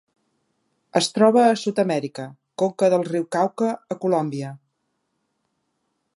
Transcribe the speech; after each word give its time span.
Es 0.99 1.09
troba 1.17 1.43
a 1.49 1.59
Sud-amèrica: 1.63 2.25
conca 2.63 2.91
del 2.95 3.07
riu 3.11 3.29
Cauca 3.37 3.69
a 3.97 4.01
Colòmbia. 4.07 4.53